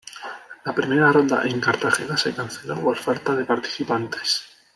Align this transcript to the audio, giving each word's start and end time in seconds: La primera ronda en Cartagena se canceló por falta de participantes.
La 0.65 0.73
primera 0.73 1.11
ronda 1.11 1.43
en 1.45 1.61
Cartagena 1.61 2.17
se 2.17 2.33
canceló 2.33 2.81
por 2.81 2.97
falta 2.97 3.35
de 3.35 3.45
participantes. 3.45 4.41